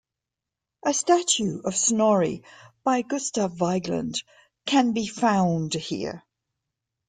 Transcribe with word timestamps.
A 0.83 0.95
statue 0.95 1.61
of 1.63 1.75
Snorri 1.75 2.41
by 2.83 3.03
Gustav 3.03 3.53
Vigeland 3.53 4.23
can 4.65 4.93
be 4.93 5.05
found 5.05 5.75
here. 5.75 6.23